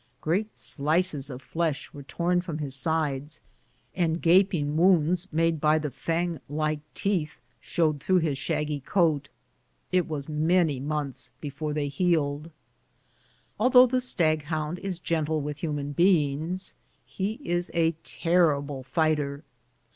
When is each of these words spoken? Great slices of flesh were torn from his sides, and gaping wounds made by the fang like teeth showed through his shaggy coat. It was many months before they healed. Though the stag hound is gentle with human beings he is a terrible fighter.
Great 0.19 0.57
slices 0.57 1.29
of 1.29 1.43
flesh 1.43 1.93
were 1.93 2.01
torn 2.01 2.41
from 2.41 2.57
his 2.57 2.73
sides, 2.75 3.39
and 3.93 4.19
gaping 4.19 4.75
wounds 4.75 5.27
made 5.31 5.61
by 5.61 5.77
the 5.77 5.91
fang 5.91 6.39
like 6.49 6.79
teeth 6.95 7.39
showed 7.59 7.99
through 8.01 8.17
his 8.17 8.35
shaggy 8.35 8.79
coat. 8.79 9.29
It 9.91 10.07
was 10.07 10.27
many 10.27 10.79
months 10.79 11.29
before 11.39 11.75
they 11.75 11.87
healed. 11.87 12.49
Though 13.59 13.85
the 13.85 14.01
stag 14.01 14.45
hound 14.45 14.79
is 14.79 14.97
gentle 14.97 15.39
with 15.39 15.59
human 15.59 15.91
beings 15.91 16.73
he 17.05 17.33
is 17.43 17.69
a 17.75 17.91
terrible 18.03 18.81
fighter. 18.81 19.43